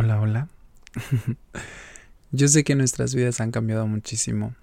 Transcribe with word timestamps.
Hola, 0.00 0.20
hola. 0.20 0.48
yo 2.30 2.46
sé 2.46 2.62
que 2.62 2.76
nuestras 2.76 3.16
vidas 3.16 3.40
han 3.40 3.50
cambiado 3.50 3.84
muchísimo 3.88 4.54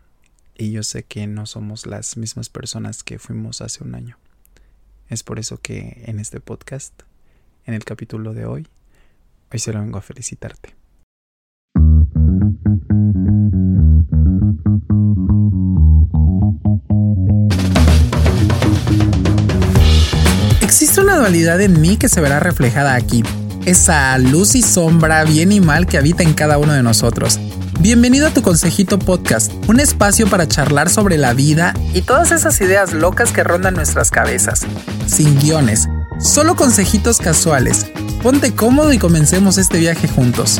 y 0.58 0.72
yo 0.72 0.82
sé 0.82 1.04
que 1.04 1.28
no 1.28 1.46
somos 1.46 1.86
las 1.86 2.16
mismas 2.16 2.48
personas 2.48 3.04
que 3.04 3.20
fuimos 3.20 3.60
hace 3.60 3.84
un 3.84 3.96
año. 3.96 4.18
Es 5.10 5.24
por 5.24 5.38
eso 5.38 5.58
que 5.58 6.04
en 6.06 6.20
este 6.22 6.40
podcast, 6.40 6.94
en 7.66 7.74
el 7.74 7.84
capítulo 7.84 8.34
de 8.34 8.46
hoy, 8.46 8.66
hoy 9.52 9.60
solo 9.60 9.82
vengo 9.82 9.98
a 9.98 10.02
felicitarte. 10.02 10.74
Existe 20.62 21.02
una 21.02 21.18
dualidad 21.18 21.60
en 21.60 21.82
mí 21.82 21.98
que 21.98 22.08
se 22.08 22.22
verá 22.22 22.40
reflejada 22.40 22.96
aquí 22.96 23.22
esa 23.66 24.16
luz 24.20 24.54
y 24.54 24.62
sombra, 24.62 25.24
bien 25.24 25.52
y 25.52 25.60
mal 25.60 25.88
que 25.88 25.98
habita 25.98 26.22
en 26.22 26.36
cada 26.36 26.60
uno 26.60 26.74
de 26.74 26.84
nosotros. 26.84 27.40
Bienvenido 27.80 28.28
a 28.28 28.30
tu 28.30 28.44
Consejito 28.44 29.00
Podcast, 29.00 29.52
un 29.68 29.80
espacio 29.80 30.28
para 30.28 30.48
charlar 30.48 30.88
sobre 30.88 31.18
la 31.18 31.34
vida 31.34 31.74
y 31.94 32.04
todas 32.04 32.32
esas 32.32 32.62
ideas 32.62 32.94
locas 32.94 33.32
que 33.32 33.44
rondan 33.44 33.74
nuestras 33.74 34.12
cabezas. 34.12 34.68
Sin 35.08 35.40
guiones, 35.40 35.88
solo 36.20 36.56
consejitos 36.56 37.18
casuales. 37.18 37.88
Ponte 38.22 38.54
cómodo 38.54 38.94
y 38.94 39.00
comencemos 39.00 39.58
este 39.58 39.80
viaje 39.80 40.08
juntos. 40.08 40.60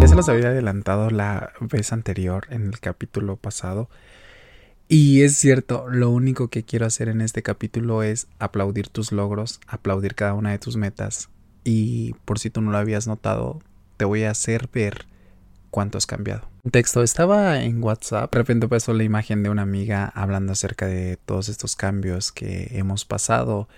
Ya 0.00 0.08
se 0.08 0.14
los 0.14 0.28
había 0.28 0.48
adelantado 0.48 1.08
la 1.08 1.52
vez 1.60 1.90
anterior 1.92 2.46
en 2.50 2.66
el 2.66 2.80
capítulo 2.80 3.36
pasado 3.36 3.88
y 4.88 5.22
es 5.22 5.36
cierto, 5.36 5.86
lo 5.90 6.10
único 6.10 6.48
que 6.48 6.64
quiero 6.64 6.86
hacer 6.86 7.08
en 7.08 7.20
este 7.20 7.42
capítulo 7.42 8.02
es 8.02 8.26
aplaudir 8.38 8.88
tus 8.88 9.12
logros, 9.12 9.60
aplaudir 9.66 10.14
cada 10.14 10.34
una 10.34 10.50
de 10.50 10.58
tus 10.58 10.76
metas. 10.76 11.28
Y 11.64 12.14
por 12.24 12.38
si 12.38 12.48
tú 12.48 12.60
no 12.62 12.70
lo 12.70 12.78
habías 12.78 13.06
notado, 13.06 13.60
te 13.98 14.04
voy 14.04 14.24
a 14.24 14.30
hacer 14.30 14.68
ver 14.72 15.06
cuánto 15.70 15.98
has 15.98 16.06
cambiado. 16.06 16.48
Texto 16.70 17.02
estaba 17.02 17.62
en 17.62 17.82
WhatsApp, 17.82 18.32
de 18.32 18.38
repente 18.38 18.68
pasó 18.68 18.92
la 18.94 19.04
imagen 19.04 19.42
de 19.42 19.50
una 19.50 19.62
amiga 19.62 20.06
hablando 20.14 20.52
acerca 20.52 20.86
de 20.86 21.16
todos 21.16 21.48
estos 21.48 21.76
cambios 21.76 22.32
que 22.32 22.68
hemos 22.72 23.04
pasado 23.04 23.68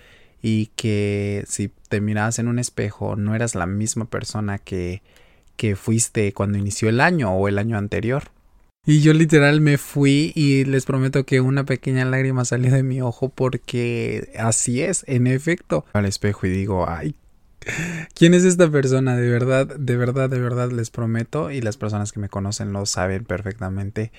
y 0.42 0.66
que 0.76 1.44
si 1.46 1.72
te 1.88 2.00
mirabas 2.00 2.38
en 2.38 2.48
un 2.48 2.58
espejo 2.58 3.16
no 3.16 3.34
eras 3.34 3.54
la 3.54 3.66
misma 3.66 4.06
persona 4.06 4.58
que, 4.58 5.02
que 5.56 5.76
fuiste 5.76 6.32
cuando 6.32 6.58
inició 6.58 6.88
el 6.88 7.00
año 7.00 7.32
o 7.32 7.48
el 7.48 7.58
año 7.58 7.76
anterior. 7.76 8.30
Y 8.86 9.02
yo 9.02 9.12
literal 9.12 9.60
me 9.60 9.76
fui 9.76 10.32
y 10.34 10.64
les 10.64 10.86
prometo 10.86 11.24
que 11.24 11.42
una 11.42 11.64
pequeña 11.64 12.04
lágrima 12.06 12.46
salió 12.46 12.72
de 12.72 12.82
mi 12.82 13.02
ojo 13.02 13.28
porque 13.28 14.32
así 14.38 14.80
es, 14.80 15.04
en 15.06 15.26
efecto. 15.26 15.84
Al 15.92 16.06
espejo 16.06 16.46
y 16.46 16.50
digo, 16.50 16.88
ay, 16.88 17.14
¿quién 18.14 18.32
es 18.32 18.44
esta 18.44 18.70
persona? 18.70 19.16
De 19.16 19.28
verdad, 19.28 19.66
de 19.66 19.96
verdad, 19.96 20.30
de 20.30 20.40
verdad 20.40 20.72
les 20.72 20.90
prometo 20.90 21.50
y 21.50 21.60
las 21.60 21.76
personas 21.76 22.10
que 22.10 22.20
me 22.20 22.30
conocen 22.30 22.72
lo 22.72 22.86
saben 22.86 23.24
perfectamente. 23.24 24.12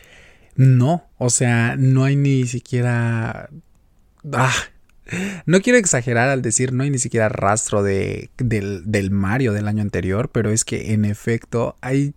No, 0.55 1.09
o 1.17 1.31
sea, 1.31 1.75
no 1.75 2.03
hay 2.03 2.15
ni 2.15 2.45
siquiera... 2.45 3.49
Ah, 4.31 4.53
no 5.47 5.61
quiero 5.61 5.79
exagerar 5.79 6.29
al 6.29 6.43
decir 6.43 6.71
no 6.71 6.83
hay 6.83 6.91
ni 6.91 6.99
siquiera 6.99 7.29
rastro 7.29 7.81
de, 7.81 8.29
del, 8.37 8.83
del 8.85 9.09
Mario 9.09 9.53
del 9.53 9.67
año 9.67 9.81
anterior, 9.81 10.29
pero 10.31 10.51
es 10.51 10.63
que 10.63 10.93
en 10.93 11.03
efecto 11.05 11.77
hay 11.81 12.13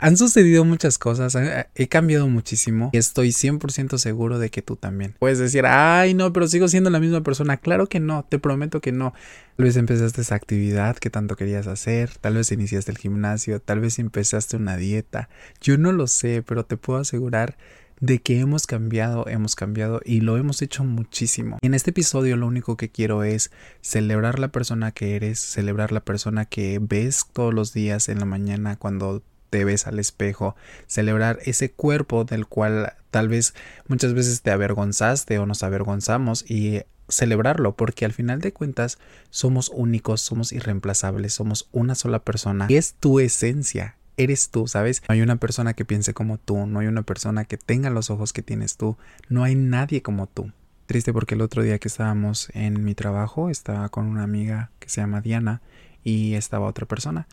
han 0.00 0.16
sucedido 0.16 0.64
muchas 0.64 0.98
cosas, 0.98 1.36
he 1.74 1.88
cambiado 1.88 2.28
muchísimo 2.28 2.90
y 2.92 2.98
estoy 2.98 3.28
100% 3.28 3.98
seguro 3.98 4.38
de 4.38 4.50
que 4.50 4.62
tú 4.62 4.76
también. 4.76 5.14
Puedes 5.18 5.38
decir, 5.38 5.66
ay 5.66 6.14
no, 6.14 6.32
pero 6.32 6.48
sigo 6.48 6.68
siendo 6.68 6.90
la 6.90 7.00
misma 7.00 7.22
persona. 7.22 7.58
Claro 7.58 7.86
que 7.86 8.00
no, 8.00 8.24
te 8.28 8.38
prometo 8.38 8.80
que 8.80 8.92
no. 8.92 9.12
Tal 9.56 9.66
vez 9.66 9.76
empezaste 9.76 10.22
esa 10.22 10.34
actividad 10.34 10.96
que 10.96 11.10
tanto 11.10 11.36
querías 11.36 11.66
hacer, 11.66 12.16
tal 12.18 12.34
vez 12.34 12.50
iniciaste 12.50 12.90
el 12.90 12.98
gimnasio, 12.98 13.60
tal 13.60 13.80
vez 13.80 13.98
empezaste 13.98 14.56
una 14.56 14.76
dieta. 14.76 15.28
Yo 15.60 15.76
no 15.76 15.92
lo 15.92 16.06
sé, 16.06 16.42
pero 16.46 16.64
te 16.64 16.76
puedo 16.76 17.00
asegurar 17.00 17.56
de 18.00 18.20
que 18.20 18.40
hemos 18.40 18.66
cambiado, 18.66 19.28
hemos 19.28 19.54
cambiado 19.54 20.00
y 20.04 20.22
lo 20.22 20.38
hemos 20.38 20.62
hecho 20.62 20.84
muchísimo. 20.84 21.58
En 21.60 21.74
este 21.74 21.90
episodio 21.90 22.36
lo 22.36 22.46
único 22.46 22.76
que 22.76 22.88
quiero 22.88 23.22
es 23.22 23.50
celebrar 23.82 24.38
la 24.38 24.48
persona 24.48 24.92
que 24.92 25.16
eres, 25.16 25.38
celebrar 25.38 25.92
la 25.92 26.00
persona 26.00 26.46
que 26.46 26.78
ves 26.80 27.26
todos 27.32 27.52
los 27.52 27.74
días 27.74 28.08
en 28.08 28.18
la 28.18 28.24
mañana 28.24 28.76
cuando 28.76 29.22
te 29.50 29.64
ves 29.64 29.86
al 29.86 29.98
espejo, 29.98 30.56
celebrar 30.86 31.40
ese 31.44 31.70
cuerpo 31.70 32.24
del 32.24 32.46
cual 32.46 32.94
tal 33.10 33.28
vez 33.28 33.54
muchas 33.88 34.14
veces 34.14 34.42
te 34.42 34.50
avergonzaste 34.50 35.38
o 35.38 35.46
nos 35.46 35.62
avergonzamos 35.62 36.48
y 36.48 36.82
celebrarlo 37.08 37.74
porque 37.74 38.04
al 38.04 38.12
final 38.12 38.40
de 38.40 38.52
cuentas 38.52 38.98
somos 39.30 39.70
únicos, 39.74 40.20
somos 40.20 40.52
irreemplazables, 40.52 41.34
somos 41.34 41.68
una 41.72 41.94
sola 41.94 42.20
persona. 42.20 42.66
Y 42.68 42.76
es 42.76 42.94
tu 42.94 43.20
esencia, 43.20 43.96
eres 44.16 44.50
tú, 44.50 44.68
¿sabes? 44.68 45.02
No 45.08 45.14
hay 45.14 45.22
una 45.22 45.36
persona 45.36 45.74
que 45.74 45.84
piense 45.84 46.14
como 46.14 46.38
tú, 46.38 46.66
no 46.66 46.78
hay 46.78 46.86
una 46.86 47.02
persona 47.02 47.44
que 47.44 47.56
tenga 47.56 47.90
los 47.90 48.10
ojos 48.10 48.32
que 48.32 48.42
tienes 48.42 48.76
tú, 48.76 48.96
no 49.28 49.44
hay 49.44 49.56
nadie 49.56 50.02
como 50.02 50.26
tú. 50.26 50.52
Triste 50.86 51.12
porque 51.12 51.34
el 51.34 51.42
otro 51.42 51.62
día 51.62 51.78
que 51.78 51.88
estábamos 51.88 52.48
en 52.52 52.84
mi 52.84 52.94
trabajo 52.94 53.50
estaba 53.50 53.88
con 53.90 54.06
una 54.06 54.24
amiga 54.24 54.70
que 54.78 54.88
se 54.88 55.00
llama 55.00 55.20
Diana 55.20 55.62
y 56.02 56.34
estaba 56.34 56.66
otra 56.66 56.86
persona 56.86 57.28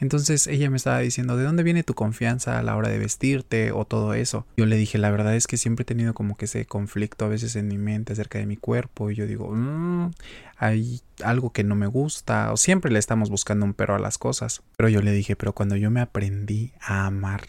entonces 0.00 0.46
ella 0.46 0.70
me 0.70 0.76
estaba 0.76 0.98
diciendo, 0.98 1.36
¿de 1.36 1.44
dónde 1.44 1.62
viene 1.62 1.82
tu 1.82 1.94
confianza 1.94 2.58
a 2.58 2.62
la 2.62 2.74
hora 2.76 2.88
de 2.88 2.98
vestirte 2.98 3.70
o 3.72 3.84
todo 3.84 4.14
eso? 4.14 4.46
Yo 4.56 4.66
le 4.66 4.76
dije, 4.76 4.98
la 4.98 5.10
verdad 5.10 5.36
es 5.36 5.46
que 5.46 5.56
siempre 5.56 5.82
he 5.82 5.86
tenido 5.86 6.14
como 6.14 6.36
que 6.36 6.46
ese 6.46 6.64
conflicto 6.64 7.26
a 7.26 7.28
veces 7.28 7.54
en 7.56 7.68
mi 7.68 7.78
mente 7.78 8.14
acerca 8.14 8.38
de 8.38 8.46
mi 8.46 8.56
cuerpo 8.56 9.10
y 9.10 9.14
yo 9.14 9.26
digo, 9.26 9.50
mmm, 9.52 10.10
hay 10.56 11.00
algo 11.22 11.52
que 11.52 11.64
no 11.64 11.74
me 11.74 11.86
gusta 11.86 12.52
o 12.52 12.56
siempre 12.56 12.90
le 12.90 12.98
estamos 12.98 13.30
buscando 13.30 13.66
un 13.66 13.74
pero 13.74 13.94
a 13.94 13.98
las 13.98 14.18
cosas. 14.18 14.62
Pero 14.76 14.88
yo 14.88 15.02
le 15.02 15.12
dije, 15.12 15.36
pero 15.36 15.52
cuando 15.52 15.76
yo 15.76 15.90
me 15.90 16.00
aprendí 16.00 16.72
a 16.80 17.06
amar, 17.06 17.42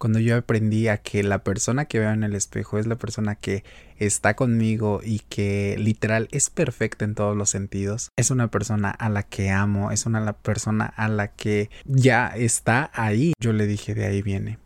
cuando 0.00 0.18
yo 0.18 0.34
aprendí 0.34 0.88
a 0.88 0.96
que 0.96 1.22
la 1.22 1.44
persona 1.44 1.84
que 1.84 1.98
veo 1.98 2.10
en 2.10 2.24
el 2.24 2.34
espejo 2.34 2.78
es 2.78 2.86
la 2.86 2.96
persona 2.96 3.34
que 3.34 3.64
está 3.98 4.34
conmigo 4.34 5.02
y 5.04 5.18
que 5.28 5.76
literal 5.78 6.26
es 6.32 6.48
perfecta 6.48 7.04
en 7.04 7.14
todos 7.14 7.36
los 7.36 7.50
sentidos, 7.50 8.08
es 8.16 8.30
una 8.30 8.50
persona 8.50 8.90
a 8.90 9.10
la 9.10 9.24
que 9.24 9.50
amo, 9.50 9.90
es 9.90 10.06
una 10.06 10.32
persona 10.32 10.86
a 10.86 11.08
la 11.08 11.28
que 11.28 11.68
ya 11.84 12.28
está 12.28 12.90
ahí. 12.94 13.34
Yo 13.40 13.52
le 13.52 13.66
dije 13.66 13.94
de 13.94 14.06
ahí 14.06 14.22
viene. 14.22 14.58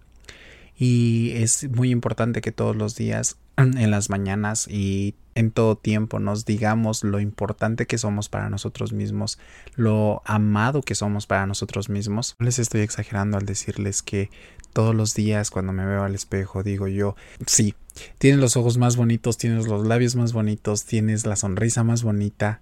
Y 0.79 1.33
es 1.35 1.69
muy 1.69 1.91
importante 1.91 2.41
que 2.41 2.53
todos 2.53 2.77
los 2.77 2.95
días, 2.95 3.37
en 3.57 3.91
las 3.91 4.11
mañanas 4.11 4.69
y 4.69 5.15
en 5.35 5.51
todo 5.51 5.77
tiempo 5.77 6.21
nos 6.21 6.45
digamos 6.45 7.03
lo 7.03 7.21
importante 7.21 7.87
que 7.87 7.99
somos 7.99 8.29
para 8.29 8.51
nosotros 8.51 8.93
mismos, 8.93 9.39
lo 9.75 10.23
amado 10.25 10.83
que 10.83 10.95
somos 10.95 11.27
para 11.27 11.47
nosotros 11.47 11.89
mismos. 11.89 12.37
No 12.39 12.47
les 12.47 12.59
estoy 12.59 12.83
exagerando 12.83 13.37
al 13.37 13.47
decirles 13.47 14.03
que 14.03 14.31
todos 14.73 14.95
los 14.95 15.15
días 15.15 15.51
cuando 15.51 15.73
me 15.73 15.87
veo 15.87 16.03
al 16.03 16.15
espejo 16.15 16.63
digo 16.63 16.89
yo, 16.89 17.17
sí, 17.47 17.75
tienes 18.19 18.41
los 18.41 18.57
ojos 18.57 18.79
más 18.79 18.97
bonitos, 18.97 19.39
tienes 19.39 19.67
los 19.67 19.87
labios 19.87 20.17
más 20.17 20.33
bonitos, 20.33 20.85
tienes 20.85 21.27
la 21.27 21.37
sonrisa 21.37 21.85
más 21.85 22.03
bonita. 22.03 22.61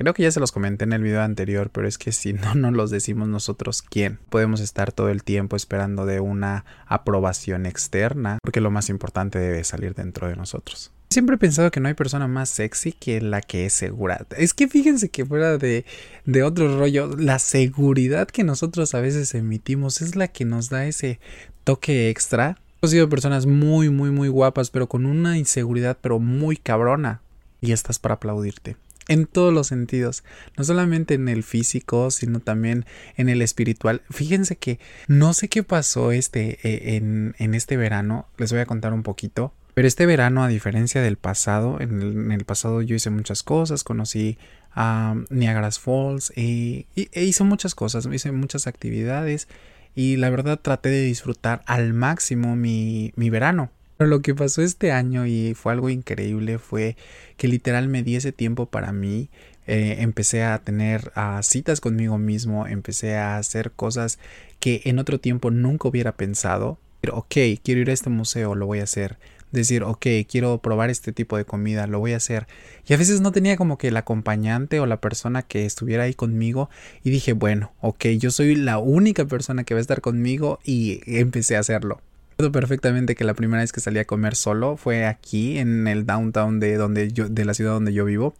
Creo 0.00 0.14
que 0.14 0.22
ya 0.22 0.32
se 0.32 0.40
los 0.40 0.50
comenté 0.50 0.84
en 0.84 0.94
el 0.94 1.02
video 1.02 1.20
anterior, 1.20 1.68
pero 1.70 1.86
es 1.86 1.98
que 1.98 2.10
si 2.10 2.32
no 2.32 2.54
nos 2.54 2.72
los 2.72 2.90
decimos 2.90 3.28
nosotros, 3.28 3.82
¿quién? 3.82 4.18
Podemos 4.30 4.60
estar 4.60 4.92
todo 4.92 5.10
el 5.10 5.22
tiempo 5.22 5.56
esperando 5.56 6.06
de 6.06 6.20
una 6.20 6.64
aprobación 6.86 7.66
externa, 7.66 8.38
porque 8.42 8.62
lo 8.62 8.70
más 8.70 8.88
importante 8.88 9.38
debe 9.38 9.62
salir 9.62 9.94
dentro 9.94 10.26
de 10.26 10.36
nosotros. 10.36 10.90
Siempre 11.10 11.34
he 11.34 11.38
pensado 11.38 11.70
que 11.70 11.80
no 11.80 11.88
hay 11.88 11.92
persona 11.92 12.28
más 12.28 12.48
sexy 12.48 12.92
que 12.92 13.20
la 13.20 13.42
que 13.42 13.66
es 13.66 13.74
segura. 13.74 14.26
Es 14.38 14.54
que 14.54 14.68
fíjense 14.68 15.10
que 15.10 15.26
fuera 15.26 15.58
de, 15.58 15.84
de 16.24 16.42
otro 16.44 16.78
rollo, 16.78 17.14
la 17.18 17.38
seguridad 17.38 18.26
que 18.26 18.42
nosotros 18.42 18.94
a 18.94 19.02
veces 19.02 19.34
emitimos 19.34 20.00
es 20.00 20.16
la 20.16 20.28
que 20.28 20.46
nos 20.46 20.70
da 20.70 20.86
ese 20.86 21.20
toque 21.64 22.08
extra. 22.08 22.56
Hemos 22.80 22.92
sido 22.92 23.10
personas 23.10 23.44
muy, 23.44 23.90
muy, 23.90 24.10
muy 24.10 24.28
guapas, 24.28 24.70
pero 24.70 24.88
con 24.88 25.04
una 25.04 25.36
inseguridad, 25.36 25.98
pero 26.00 26.18
muy 26.18 26.56
cabrona. 26.56 27.20
Y 27.60 27.72
estás 27.72 27.98
para 27.98 28.14
aplaudirte. 28.14 28.76
En 29.08 29.26
todos 29.26 29.52
los 29.52 29.66
sentidos. 29.66 30.22
No 30.56 30.64
solamente 30.64 31.14
en 31.14 31.28
el 31.28 31.42
físico, 31.42 32.10
sino 32.10 32.40
también 32.40 32.84
en 33.16 33.28
el 33.28 33.42
espiritual. 33.42 34.02
Fíjense 34.10 34.56
que 34.56 34.78
no 35.08 35.32
sé 35.32 35.48
qué 35.48 35.62
pasó 35.62 36.12
este, 36.12 36.58
eh, 36.62 36.96
en, 36.96 37.34
en 37.38 37.54
este 37.54 37.76
verano. 37.76 38.28
Les 38.36 38.52
voy 38.52 38.60
a 38.60 38.66
contar 38.66 38.92
un 38.92 39.02
poquito. 39.02 39.52
Pero 39.74 39.88
este 39.88 40.06
verano, 40.06 40.42
a 40.42 40.48
diferencia 40.48 41.00
del 41.00 41.16
pasado, 41.16 41.80
en 41.80 42.32
el, 42.32 42.44
pasado 42.44 42.82
yo 42.82 42.94
hice 42.96 43.10
muchas 43.10 43.42
cosas, 43.42 43.84
conocí 43.84 44.36
a 44.74 45.14
Niagara 45.30 45.70
Falls 45.70 46.32
y, 46.36 46.86
e 46.94 47.24
hice 47.24 47.44
muchas 47.44 47.74
cosas, 47.74 48.06
hice 48.12 48.32
muchas 48.32 48.66
actividades 48.66 49.48
y 49.94 50.16
la 50.16 50.30
verdad 50.30 50.60
traté 50.60 50.88
de 50.88 51.02
disfrutar 51.02 51.62
al 51.66 51.94
máximo 51.94 52.56
mi, 52.56 53.12
mi 53.16 53.30
verano. 53.30 53.70
Pero 54.00 54.08
lo 54.08 54.22
que 54.22 54.34
pasó 54.34 54.62
este 54.62 54.92
año 54.92 55.26
y 55.26 55.52
fue 55.52 55.74
algo 55.74 55.90
increíble 55.90 56.58
fue 56.58 56.96
que 57.36 57.48
literal 57.48 57.86
me 57.88 58.02
di 58.02 58.16
ese 58.16 58.32
tiempo 58.32 58.64
para 58.64 58.92
mí, 58.92 59.28
eh, 59.66 59.96
empecé 59.98 60.42
a 60.42 60.58
tener 60.62 61.12
citas 61.42 61.82
conmigo 61.82 62.16
mismo, 62.16 62.66
empecé 62.66 63.18
a 63.18 63.36
hacer 63.36 63.72
cosas 63.72 64.18
que 64.58 64.80
en 64.84 64.98
otro 64.98 65.20
tiempo 65.20 65.50
nunca 65.50 65.86
hubiera 65.86 66.12
pensado. 66.12 66.78
Pero 67.02 67.18
ok, 67.18 67.36
quiero 67.62 67.82
ir 67.82 67.90
a 67.90 67.92
este 67.92 68.08
museo, 68.08 68.54
lo 68.54 68.64
voy 68.64 68.80
a 68.80 68.84
hacer 68.84 69.18
decir, 69.52 69.82
ok, 69.82 70.06
quiero 70.26 70.56
probar 70.62 70.88
este 70.88 71.12
tipo 71.12 71.36
de 71.36 71.44
comida, 71.44 71.86
lo 71.86 71.98
voy 71.98 72.14
a 72.14 72.16
hacer. 72.16 72.46
Y 72.86 72.94
a 72.94 72.96
veces 72.96 73.20
no 73.20 73.32
tenía 73.32 73.58
como 73.58 73.76
que 73.76 73.88
el 73.88 73.98
acompañante 73.98 74.80
o 74.80 74.86
la 74.86 75.02
persona 75.02 75.42
que 75.42 75.66
estuviera 75.66 76.04
ahí 76.04 76.14
conmigo 76.14 76.70
y 77.04 77.10
dije, 77.10 77.34
bueno, 77.34 77.74
ok, 77.82 78.06
yo 78.18 78.30
soy 78.30 78.54
la 78.54 78.78
única 78.78 79.26
persona 79.26 79.64
que 79.64 79.74
va 79.74 79.78
a 79.78 79.82
estar 79.82 80.00
conmigo 80.00 80.58
y 80.64 81.02
empecé 81.04 81.56
a 81.56 81.60
hacerlo. 81.60 82.00
Perfectamente 82.50 83.14
que 83.14 83.24
la 83.24 83.34
primera 83.34 83.60
vez 83.62 83.72
que 83.72 83.80
salí 83.80 83.98
a 83.98 84.06
comer 84.06 84.34
solo 84.34 84.76
fue 84.76 85.04
aquí 85.04 85.58
en 85.58 85.86
el 85.86 86.06
downtown 86.06 86.58
de 86.58 86.76
donde 86.76 87.12
yo 87.12 87.28
de 87.28 87.44
la 87.44 87.52
ciudad 87.52 87.72
donde 87.72 87.92
yo 87.92 88.04
vivo 88.06 88.34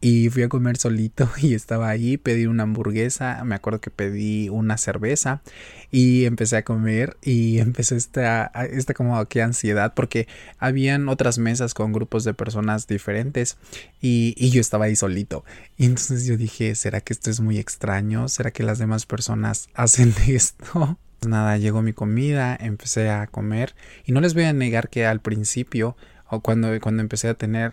y 0.00 0.30
fui 0.30 0.42
a 0.42 0.48
comer 0.48 0.76
solito 0.78 1.28
y 1.42 1.54
estaba 1.54 1.88
ahí, 1.88 2.16
pedí 2.16 2.46
una 2.46 2.62
hamburguesa, 2.62 3.42
me 3.44 3.54
acuerdo 3.54 3.80
que 3.80 3.90
pedí 3.90 4.48
una 4.48 4.78
cerveza 4.78 5.42
y 5.90 6.24
empecé 6.24 6.56
a 6.56 6.64
comer 6.64 7.16
y 7.22 7.58
empezó 7.60 7.96
esta, 7.96 8.46
esta 8.70 8.94
como 8.94 9.22
que 9.26 9.42
ansiedad 9.42 9.94
porque 9.94 10.26
habían 10.58 11.08
otras 11.08 11.38
mesas 11.38 11.74
con 11.74 11.92
grupos 11.92 12.24
de 12.24 12.34
personas 12.34 12.86
diferentes 12.86 13.58
y, 14.00 14.34
y 14.38 14.50
yo 14.50 14.60
estaba 14.60 14.86
ahí 14.86 14.96
solito. 14.96 15.44
Y 15.76 15.86
entonces 15.86 16.24
yo 16.26 16.36
dije, 16.36 16.74
¿será 16.74 17.00
que 17.00 17.12
esto 17.12 17.30
es 17.30 17.40
muy 17.40 17.58
extraño? 17.58 18.28
¿Será 18.28 18.50
que 18.50 18.62
las 18.62 18.78
demás 18.78 19.06
personas 19.06 19.68
hacen 19.74 20.14
esto? 20.26 20.98
Nada, 21.26 21.58
llegó 21.58 21.82
mi 21.82 21.92
comida, 21.92 22.56
empecé 22.58 23.10
a 23.10 23.26
comer 23.26 23.74
y 24.04 24.12
no 24.12 24.20
les 24.20 24.34
voy 24.34 24.44
a 24.44 24.52
negar 24.52 24.88
que 24.88 25.06
al 25.06 25.20
principio 25.20 25.96
o 26.30 26.40
cuando, 26.40 26.68
cuando 26.80 27.02
empecé 27.02 27.28
a 27.28 27.34
tener 27.34 27.72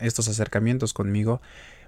estos 0.00 0.28
acercamientos 0.28 0.92
conmigo, 0.92 1.40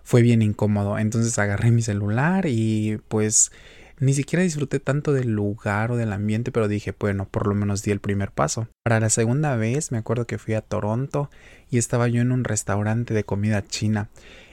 fue 0.03 0.23
bien 0.23 0.43
incómodo. 0.43 0.99
Entonces 0.99 1.39
agarré 1.39 1.71
mi 1.71 1.83
celular 1.83 2.47
y 2.47 3.01
pues 3.09 3.51
ni 3.99 4.13
siquiera 4.13 4.43
disfruté 4.43 4.79
tanto 4.79 5.13
del 5.13 5.31
lugar 5.33 5.91
o 5.91 5.97
del 5.97 6.13
ambiente, 6.13 6.53
pero 6.53 6.69
dije, 6.69 6.95
bueno, 6.99 7.27
por 7.27 7.47
lo 7.47 7.55
menos 7.55 7.83
di 7.83 7.91
el 7.91 8.01
primer 8.01 8.31
paso. 8.31 8.69
Para 8.85 9.01
la 9.01 9.09
segunda 9.09 9.57
vez 9.57 9.91
me 9.91 9.99
acuerdo 9.99 10.27
que 10.27 10.39
fui 10.39 10.55
a 10.55 10.61
Toronto 10.61 11.31
y 11.71 11.79
estaba 11.79 12.07
yo 12.09 12.21
en 12.21 12.31
un 12.31 12.45
restaurante 12.45 13.15
de 13.15 13.25
comida 13.25 13.67
china. 13.67 14.09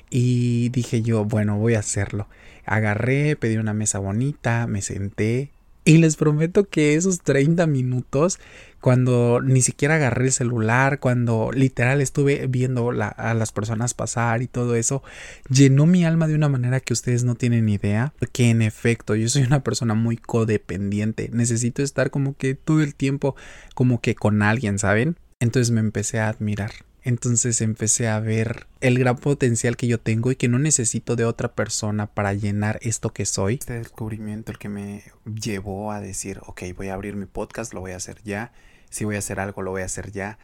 Y 0.10 0.70
dije 0.70 1.02
yo, 1.02 1.26
bueno, 1.26 1.58
voy 1.58 1.76
a 1.76 1.80
hacerlo. 1.80 2.28
Agarré, 2.66 3.36
pedí 3.36 3.58
una 3.58 3.74
mesa 3.74 4.00
bonita, 4.00 4.68
me 4.68 4.82
senté 4.82 5.52
y 5.86 5.98
les 5.98 6.16
prometo 6.16 6.66
que 6.66 6.96
esos 6.96 7.22
30 7.22 7.68
minutos, 7.68 8.40
cuando 8.82 9.42
ni 9.42 9.62
siquiera 9.62 9.96
agarré 9.96 10.26
el 10.26 10.32
celular, 10.32 11.00
cuando 11.00 11.52
literal 11.54 12.02
estuve 12.02 12.48
viendo 12.48 12.92
a 12.92 13.34
las 13.34 13.52
personas 13.52 13.94
pasar 13.94 14.42
y 14.42 14.48
todo 14.48 14.76
eso, 14.76 15.04
llenó 15.50 15.86
mi 15.86 16.06
alma 16.06 16.28
de 16.28 16.36
una 16.36 16.50
manera 16.50 16.80
que 16.80 16.94
ustedes 16.94 17.24
no 17.24 17.36
tienen 17.36 17.70
idea. 17.70 18.14
Porque 18.20 18.50
en 18.50 18.62
efecto, 18.62 19.16
yo 19.16 19.30
soy 19.30 19.44
una 19.44 19.64
persona 19.64 19.94
muy 19.94 20.18
codependiente. 20.18 21.30
Necesito 21.32 21.82
estar 21.82 22.12
como 22.12 22.36
que 22.36 22.56
todo 22.56 22.82
el 22.82 22.96
tiempo 22.96 23.36
como 23.74 24.02
que 24.02 24.16
con 24.16 24.42
alguien, 24.42 24.80
¿saben? 24.80 25.18
Entonces 25.44 25.72
me 25.72 25.82
empecé 25.82 26.22
a 26.22 26.30
admirar. 26.30 26.72
Entonces 27.02 27.60
empecé 27.60 28.08
a 28.08 28.18
ver 28.22 28.66
el 28.80 28.98
gran 28.98 29.18
potencial 29.18 29.76
que 29.76 29.88
yo 29.88 30.00
tengo 30.00 30.32
y 30.32 30.38
que 30.38 30.48
no 30.48 30.58
necesito 30.58 31.18
de 31.18 31.26
otra 31.26 31.54
persona 31.54 32.08
para 32.08 32.34
llenar 32.34 32.80
esto 32.82 33.12
que 33.12 33.26
soy. 33.26 33.56
Este 33.56 33.74
descubrimiento 33.74 34.54
el 34.54 34.58
que 34.58 34.70
me 34.70 35.04
llevó 35.26 35.92
a 35.92 36.00
decir, 36.00 36.40
ok, 36.46 36.62
voy 36.78 36.88
a 36.88 36.94
abrir 36.94 37.18
mi 37.18 37.26
podcast, 37.26 37.74
lo 37.74 37.82
voy 37.82 37.92
a 37.92 37.98
hacer 37.98 38.22
ya. 38.24 38.54
Si 38.90 39.04
voy 39.04 39.16
a 39.16 39.20
hacer 39.20 39.42
algo, 39.42 39.64
lo 39.64 39.72
voy 39.72 39.82
a 39.82 39.86
hacer 39.86 40.14
ya. 40.14 40.40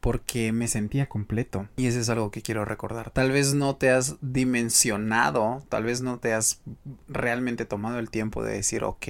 Porque 0.00 0.52
me 0.52 0.68
sentía 0.68 1.08
completo. 1.08 1.66
Y 1.76 1.88
eso 1.88 1.98
es 1.98 2.08
algo 2.08 2.30
que 2.30 2.42
quiero 2.42 2.64
recordar. 2.64 3.10
Tal 3.10 3.32
vez 3.32 3.54
no 3.54 3.74
te 3.74 3.90
has 3.90 4.18
dimensionado, 4.20 5.64
tal 5.68 5.82
vez 5.82 6.00
no 6.00 6.20
te 6.20 6.32
has 6.32 6.60
realmente 7.08 7.64
tomado 7.64 7.98
el 7.98 8.08
tiempo 8.08 8.44
de 8.44 8.52
decir, 8.52 8.84
ok, 8.84 9.08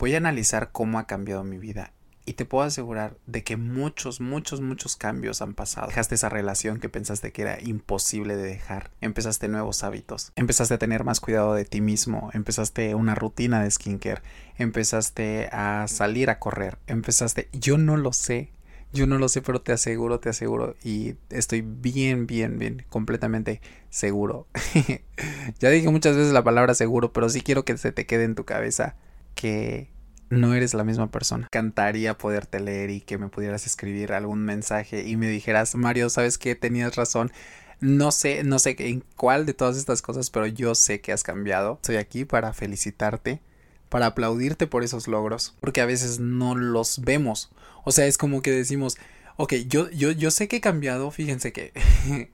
voy 0.00 0.14
a 0.14 0.16
analizar 0.16 0.70
cómo 0.72 0.98
ha 0.98 1.06
cambiado 1.06 1.44
mi 1.44 1.58
vida 1.58 1.92
y 2.26 2.34
te 2.34 2.44
puedo 2.46 2.64
asegurar 2.64 3.16
de 3.26 3.44
que 3.44 3.56
muchos, 3.56 4.20
muchos, 4.20 4.60
muchos 4.60 4.96
cambios 4.96 5.42
han 5.42 5.54
pasado. 5.54 5.88
Dejaste 5.88 6.14
esa 6.14 6.28
relación 6.28 6.80
que 6.80 6.88
pensaste 6.88 7.32
que 7.32 7.42
era 7.42 7.60
imposible 7.60 8.36
de 8.36 8.44
dejar. 8.44 8.90
Empezaste 9.00 9.48
nuevos 9.48 9.84
hábitos. 9.84 10.32
Empezaste 10.36 10.74
a 10.74 10.78
tener 10.78 11.04
más 11.04 11.20
cuidado 11.20 11.54
de 11.54 11.66
ti 11.66 11.80
mismo. 11.80 12.30
Empezaste 12.32 12.94
una 12.94 13.14
rutina 13.14 13.62
de 13.62 13.70
skincare. 13.70 14.22
Empezaste 14.56 15.48
a 15.52 15.86
salir 15.86 16.30
a 16.30 16.38
correr. 16.38 16.78
Empezaste... 16.86 17.48
Yo 17.52 17.76
no 17.76 17.96
lo 17.96 18.12
sé. 18.12 18.50
Yo 18.94 19.06
no 19.06 19.18
lo 19.18 19.28
sé, 19.28 19.42
pero 19.42 19.60
te 19.60 19.72
aseguro, 19.72 20.20
te 20.20 20.30
aseguro. 20.30 20.76
Y 20.82 21.16
estoy 21.28 21.60
bien, 21.60 22.26
bien, 22.26 22.58
bien, 22.58 22.86
completamente 22.88 23.60
seguro. 23.90 24.46
ya 25.58 25.68
dije 25.68 25.90
muchas 25.90 26.16
veces 26.16 26.32
la 26.32 26.44
palabra 26.44 26.74
seguro, 26.74 27.12
pero 27.12 27.28
sí 27.28 27.42
quiero 27.42 27.64
que 27.64 27.76
se 27.76 27.92
te 27.92 28.06
quede 28.06 28.24
en 28.24 28.36
tu 28.36 28.44
cabeza 28.44 28.94
que 29.34 29.90
no 30.30 30.54
eres 30.54 30.74
la 30.74 30.84
misma 30.84 31.10
persona. 31.10 31.48
Cantaría 31.50 32.16
poderte 32.16 32.60
leer 32.60 32.90
y 32.90 33.00
que 33.00 33.18
me 33.18 33.28
pudieras 33.28 33.66
escribir 33.66 34.12
algún 34.12 34.44
mensaje 34.44 35.06
y 35.06 35.16
me 35.16 35.28
dijeras, 35.28 35.74
Mario, 35.74 36.10
¿sabes 36.10 36.38
qué? 36.38 36.54
Tenías 36.54 36.96
razón. 36.96 37.32
No 37.80 38.12
sé, 38.12 38.44
no 38.44 38.58
sé 38.58 38.76
en 38.78 39.04
cuál 39.16 39.46
de 39.46 39.54
todas 39.54 39.76
estas 39.76 40.00
cosas, 40.00 40.30
pero 40.30 40.46
yo 40.46 40.74
sé 40.74 41.00
que 41.00 41.12
has 41.12 41.22
cambiado. 41.22 41.74
Estoy 41.74 41.96
aquí 41.96 42.24
para 42.24 42.52
felicitarte, 42.52 43.40
para 43.88 44.06
aplaudirte 44.06 44.66
por 44.66 44.82
esos 44.82 45.08
logros, 45.08 45.54
porque 45.60 45.80
a 45.80 45.86
veces 45.86 46.18
no 46.18 46.54
los 46.54 47.00
vemos. 47.00 47.50
O 47.84 47.92
sea, 47.92 48.06
es 48.06 48.16
como 48.16 48.42
que 48.42 48.52
decimos, 48.52 48.96
ok, 49.36 49.54
yo, 49.68 49.90
yo, 49.90 50.12
yo 50.12 50.30
sé 50.30 50.48
que 50.48 50.56
he 50.56 50.60
cambiado, 50.60 51.10
fíjense 51.10 51.52
que... 51.52 51.72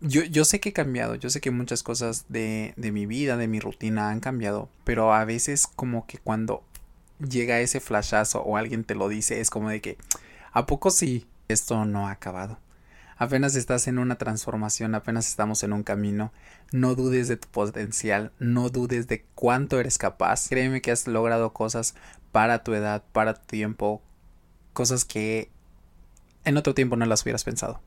Yo, 0.00 0.22
yo, 0.22 0.44
sé 0.44 0.60
que 0.60 0.68
he 0.68 0.72
cambiado, 0.74 1.14
yo 1.14 1.30
sé 1.30 1.40
que 1.40 1.50
muchas 1.50 1.82
cosas 1.82 2.26
de, 2.28 2.74
de, 2.76 2.92
mi 2.92 3.06
vida, 3.06 3.38
de 3.38 3.48
mi 3.48 3.58
rutina 3.58 4.10
han 4.10 4.20
cambiado, 4.20 4.68
pero 4.84 5.14
a 5.14 5.24
veces 5.24 5.66
como 5.66 6.06
que 6.06 6.18
cuando 6.18 6.62
llega 7.24 7.60
ese 7.60 7.80
flashazo 7.80 8.42
o 8.42 8.56
alguien 8.56 8.84
te 8.84 8.94
lo 8.94 9.08
dice, 9.08 9.40
es 9.40 9.50
como 9.50 9.70
de 9.70 9.80
que, 9.80 9.98
¿a 10.52 10.66
poco 10.66 10.90
sí? 10.90 11.26
Esto 11.48 11.84
no 11.84 12.08
ha 12.08 12.12
acabado. 12.12 12.58
Apenas 13.16 13.54
estás 13.54 13.86
en 13.86 13.98
una 13.98 14.16
transformación, 14.16 14.94
apenas 14.94 15.28
estamos 15.28 15.62
en 15.62 15.72
un 15.72 15.82
camino. 15.82 16.32
No 16.72 16.94
dudes 16.94 17.28
de 17.28 17.36
tu 17.36 17.48
potencial, 17.48 18.32
no 18.38 18.70
dudes 18.70 19.06
de 19.06 19.24
cuánto 19.34 19.78
eres 19.78 19.98
capaz. 19.98 20.48
Créeme 20.48 20.82
que 20.82 20.90
has 20.90 21.06
logrado 21.06 21.52
cosas 21.52 21.94
para 22.32 22.64
tu 22.64 22.74
edad, 22.74 23.04
para 23.12 23.34
tu 23.34 23.46
tiempo, 23.46 24.02
cosas 24.72 25.04
que 25.04 25.50
en 26.44 26.56
otro 26.56 26.74
tiempo 26.74 26.96
no 26.96 27.06
las 27.06 27.22
hubieras 27.22 27.44
pensado. 27.44 27.80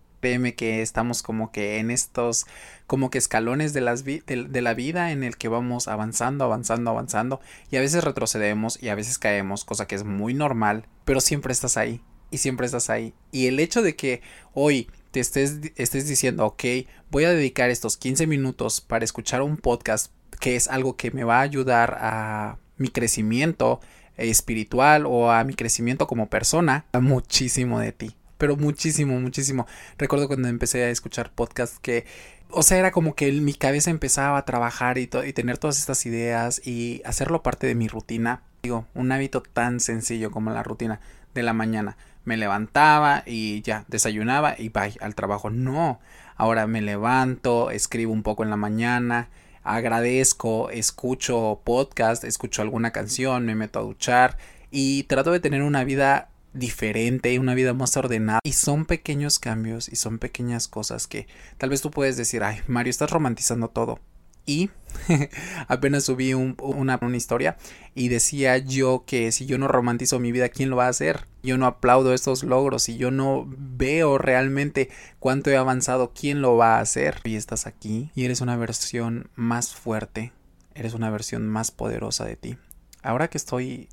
Que 0.58 0.82
estamos 0.82 1.24
como 1.24 1.52
que 1.52 1.80
en 1.80 1.90
estos 1.90 2.46
como 2.86 3.10
que 3.10 3.18
escalones 3.18 3.74
de, 3.74 3.82
la 3.82 4.74
vida 4.74 5.12
en 5.12 5.24
el 5.24 5.38
que 5.38 5.48
vamos 5.48 5.88
avanzando, 5.88 6.44
avanzando, 6.44 6.92
avanzando 6.92 7.42
y 7.72 7.78
a 7.78 7.82
veces 7.82 8.04
retrocedemos 8.04 8.82
y 8.82 8.90
a 8.90 8.96
veces 8.96 9.18
caemos, 9.18 9.66
cosa 9.66 9.88
que 9.88 9.96
es 9.96 10.04
muy 10.04 10.34
normal, 10.34 10.86
pero 11.06 11.22
siempre 11.22 11.54
estás 11.54 11.78
ahí 11.78 12.02
y 12.32 12.38
siempre 12.40 12.66
estás 12.66 12.90
ahí. 12.90 13.14
Y 13.32 13.48
el 13.48 13.60
hecho 13.60 13.82
de 13.82 13.96
que 13.96 14.22
hoy 14.54 14.90
te 15.12 15.20
estés, 15.20 15.60
estés 15.76 16.08
diciendo, 16.08 16.46
ok, 16.46 16.64
voy 17.10 17.24
a 17.24 17.32
dedicar 17.32 17.70
estos 17.70 17.98
15 17.98 18.28
minutos 18.28 18.82
para 18.82 19.06
escuchar 19.06 19.42
un 19.42 19.58
podcast 19.58 20.12
que 20.40 20.56
es 20.56 20.68
algo 20.68 20.96
que 20.96 21.12
me 21.12 21.24
va 21.24 21.40
a 21.40 21.42
ayudar 21.42 21.98
a 22.00 22.58
mi 22.78 22.90
crecimiento 22.90 23.80
espiritual 24.18 25.06
o 25.06 25.32
a 25.32 25.44
mi 25.44 25.54
crecimiento 25.54 26.06
como 26.06 26.30
persona, 26.30 26.86
muchísimo 26.94 27.80
de 27.80 27.92
ti 27.92 28.16
pero 28.38 28.56
muchísimo, 28.56 29.20
muchísimo. 29.20 29.68
Recuerdo 29.98 30.28
cuando 30.28 30.48
empecé 30.48 30.84
a 30.84 30.90
escuchar 30.90 31.32
podcasts 31.32 31.80
que, 31.80 32.06
o 32.50 32.64
sea, 32.64 32.78
era 32.78 32.92
como 32.92 33.16
que 33.16 33.32
mi 33.32 33.54
cabeza 33.54 33.90
empezaba 33.90 34.38
a 34.38 34.46
trabajar 34.46 34.98
y, 34.98 35.10
y 35.26 35.34
tener 35.34 35.58
todas 35.58 35.80
estas 35.80 36.06
ideas 36.06 36.66
y 36.66 37.02
hacerlo 37.06 37.44
parte 37.44 37.68
de 37.68 37.76
mi 37.76 37.88
rutina. 37.88 38.44
Digo, 38.64 38.86
un 38.94 39.12
hábito 39.12 39.42
tan 39.42 39.80
sencillo 39.80 40.32
como 40.32 40.52
la 40.52 40.64
rutina 40.64 41.00
de 41.34 41.44
la 41.44 41.54
mañana. 41.54 41.98
Me 42.26 42.38
levantaba 42.38 43.24
y 43.26 43.62
ya, 43.62 43.86
desayunaba 43.88 44.56
y 44.58 44.70
bye 44.70 44.98
al 45.00 45.16
trabajo. 45.16 45.50
No, 45.50 46.00
ahora 46.36 46.68
me 46.68 46.82
levanto, 46.82 47.72
escribo 47.72 48.12
un 48.12 48.24
poco 48.24 48.44
en 48.44 48.50
la 48.50 48.58
mañana, 48.58 49.30
agradezco, 49.64 50.70
escucho 50.70 51.62
podcast, 51.64 52.24
escucho 52.24 52.62
alguna 52.62 52.92
canción, 52.92 53.46
me 53.46 53.56
meto 53.56 53.80
a 53.80 53.84
duchar 53.84 54.38
y 54.72 55.04
trato 55.04 55.32
de 55.32 55.40
tener 55.40 55.62
una 55.62 55.84
vida 55.84 56.30
diferente, 56.54 57.38
una 57.40 57.54
vida 57.54 57.74
más 57.74 57.96
ordenada. 57.98 58.40
Y 58.44 58.54
son 58.54 58.86
pequeños 58.86 59.40
cambios 59.40 59.90
y 59.90 59.96
son 59.96 60.20
pequeñas 60.20 60.68
cosas 60.68 61.08
que 61.08 61.28
tal 61.58 61.70
vez 61.70 61.82
tú 61.82 61.92
puedes 61.92 62.18
decir, 62.18 62.44
ay, 62.44 62.60
Mario, 62.68 62.92
estás 62.92 63.12
romantizando 63.12 63.70
todo. 63.70 64.00
Y 64.46 64.70
apenas 65.68 66.06
subí 66.06 66.34
una, 66.34 66.98
una, 67.02 67.18
historia 67.18 67.58
y 67.96 68.08
decía 68.08 68.58
yo 68.58 69.04
que 69.06 69.34
si 69.34 69.46
yo 69.46 69.58
no 69.58 69.68
romantizo 69.68 70.20
mi 70.20 70.32
vida, 70.32 70.48
¿quién 70.48 70.70
lo 70.70 70.78
va 70.78 70.86
a 70.86 70.90
hacer? 70.90 71.28
Yo 71.44 71.58
no 71.58 71.66
aplaudo 71.66 72.14
estos 72.14 72.44
logros 72.44 72.88
y 72.88 72.96
yo 72.96 73.12
no 73.12 73.46
veo 73.46 74.18
realmente 74.18 74.90
cuánto 75.20 75.50
he 75.50 75.58
avanzado, 75.58 76.14
¿quién 76.14 76.42
lo 76.42 76.56
va 76.56 76.78
a 76.78 76.82
hacer? 76.82 77.20
Y 77.26 77.36
estás 77.36 77.68
aquí 77.68 78.10
y 78.16 78.24
eres 78.24 78.40
una 78.40 78.56
versión 78.56 79.30
más 79.36 79.76
fuerte, 79.76 80.32
eres 80.76 80.94
una 80.94 81.10
versión 81.10 81.46
más 81.46 81.72
poderosa 81.72 82.24
de 82.24 82.38
ti 82.38 82.58
ahora 83.08 83.30
que 83.30 83.38
estoy 83.38 83.90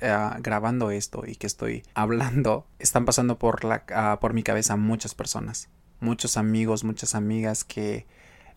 eh, 0.00 0.30
grabando 0.40 0.90
esto 0.90 1.24
y 1.26 1.36
que 1.36 1.46
estoy 1.46 1.82
hablando, 1.94 2.66
están 2.78 3.04
pasando 3.04 3.38
por, 3.38 3.64
la, 3.64 3.84
ah, 3.94 4.18
por 4.20 4.34
mi 4.34 4.42
cabeza 4.42 4.76
muchas 4.76 5.14
personas, 5.14 5.68
muchos 6.00 6.36
amigos, 6.36 6.84
muchas 6.84 7.14
amigas 7.14 7.64
que 7.64 8.06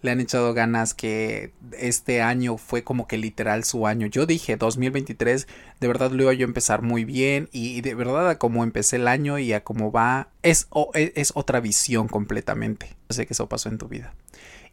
le 0.02 0.12
han 0.12 0.20
echado 0.20 0.54
ganas, 0.54 0.94
que 0.94 1.54
este 1.78 2.22
año 2.22 2.58
fue 2.58 2.84
como 2.84 3.08
que 3.08 3.18
literal 3.18 3.64
su 3.64 3.86
año. 3.86 4.08
Yo 4.08 4.26
dije 4.26 4.58
2023, 4.58 5.48
de 5.80 5.88
verdad 5.88 6.12
lo 6.12 6.24
iba 6.24 6.34
yo 6.34 6.46
a 6.46 6.50
empezar 6.50 6.82
muy 6.82 7.06
bien 7.06 7.50
y 7.52 7.82
de 7.82 7.94
verdad 7.94 8.30
a 8.30 8.40
como 8.40 8.64
empecé 8.64 8.96
el 8.96 9.08
año 9.08 9.38
y 9.38 9.54
a 9.54 9.64
cómo 9.64 9.92
va, 9.92 10.30
es, 10.42 10.68
e, 10.96 11.14
es 11.16 11.32
otra 11.36 11.60
visión 11.60 12.08
completamente. 12.08 12.96
Yo 13.10 13.16
sé 13.16 13.28
que 13.28 13.34
eso 13.34 13.48
pasó 13.48 13.70
en 13.70 13.78
tu 13.78 13.88
vida. 13.88 14.14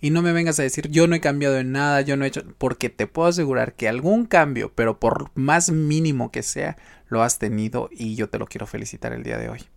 Y 0.01 0.11
no 0.11 0.23
me 0.23 0.33
vengas 0.33 0.59
a 0.61 0.63
decir, 0.63 0.89
yo 0.91 1.07
no 1.09 1.17
he 1.17 1.21
cambiado 1.21 1.59
en 1.59 1.73
nada, 1.73 2.01
yo 2.03 2.17
no 2.17 2.25
he 2.25 2.29
hecho, 2.29 2.45
porque 2.59 2.89
te 2.89 3.07
puedo 3.07 3.29
asegurar 3.29 3.75
que 3.75 3.89
algún 3.89 4.27
cambio, 4.27 4.73
pero 4.75 5.01
por 5.01 5.31
más 5.35 5.71
mínimo 5.71 6.31
que 6.31 6.43
sea, 6.43 6.77
lo 7.09 7.23
has 7.23 7.39
tenido 7.39 7.89
y 7.91 8.15
yo 8.15 8.29
te 8.29 8.39
lo 8.39 8.47
quiero 8.47 8.67
felicitar 8.67 9.13
el 9.13 9.25
día 9.25 9.39
de 9.39 9.49
hoy 9.49 9.69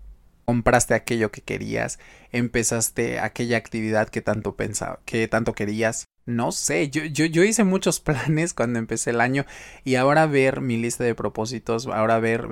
compraste 0.52 0.94
aquello 0.96 1.32
que 1.32 1.42
querías, 1.42 1.98
empezaste 2.34 3.20
aquella 3.20 3.56
actividad 3.56 4.10
que 4.10 4.22
tanto 4.22 4.58
pensaba, 4.58 5.00
que 5.06 5.28
tanto 5.30 5.54
querías. 5.54 6.08
No 6.26 6.52
sé, 6.52 6.90
yo, 6.90 7.06
yo, 7.06 7.24
yo 7.26 7.44
hice 7.46 7.64
muchos 7.64 8.00
planes 8.02 8.54
cuando 8.54 8.78
empecé 8.78 9.12
el 9.12 9.22
año 9.22 9.46
y 9.86 9.96
ahora 9.96 10.26
ver 10.26 10.60
mi 10.60 10.76
lista 10.76 11.06
de 11.06 11.16
propósitos, 11.16 11.88
ahora 11.88 12.20
ver 12.20 12.48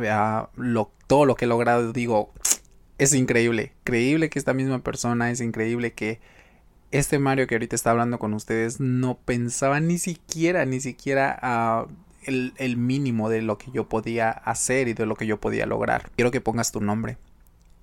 lo, 0.56 0.94
todo 1.08 1.26
lo 1.26 1.36
que 1.36 1.44
he 1.44 1.48
logrado, 1.50 1.92
digo, 1.92 2.34
es 2.98 3.14
increíble, 3.14 3.74
increíble 3.82 4.30
que 4.30 4.40
esta 4.40 4.54
misma 4.54 4.82
persona, 4.82 5.30
es 5.30 5.42
increíble 5.42 5.92
que 5.92 6.22
este 6.92 7.20
Mario 7.20 7.48
que 7.48 7.56
ahorita 7.56 7.76
está 7.76 7.92
hablando 7.92 8.20
con 8.20 8.34
ustedes 8.34 8.80
no 8.80 9.18
pensaba 9.18 9.80
ni 9.80 9.98
siquiera, 9.98 10.66
ni 10.66 10.80
siquiera 10.80 11.38
a 11.42 11.88
el, 12.24 12.54
el 12.58 12.78
mínimo 12.78 13.30
de 13.30 13.42
lo 13.42 13.58
que 13.58 13.72
yo 13.72 13.88
podía 13.88 14.30
hacer 14.30 14.88
y 14.88 14.94
de 14.94 15.06
lo 15.06 15.16
que 15.16 15.28
yo 15.28 15.40
podía 15.40 15.66
lograr. 15.66 16.12
Quiero 16.16 16.32
que 16.32 16.42
pongas 16.42 16.72
tu 16.72 16.82
nombre 16.82 17.18